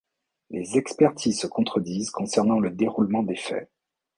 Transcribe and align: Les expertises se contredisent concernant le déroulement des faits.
Les 0.49 0.79
expertises 0.79 1.39
se 1.41 1.45
contredisent 1.45 2.09
concernant 2.09 2.59
le 2.59 2.71
déroulement 2.71 3.21
des 3.21 3.35
faits. 3.35 3.69